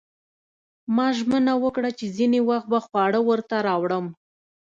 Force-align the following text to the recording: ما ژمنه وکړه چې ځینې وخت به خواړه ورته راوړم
ما 0.95 1.07
ژمنه 1.17 1.53
وکړه 1.63 1.89
چې 1.97 2.05
ځینې 2.17 2.39
وخت 2.49 2.67
به 2.71 2.79
خواړه 2.85 3.19
ورته 3.29 3.55
راوړم 3.67 4.05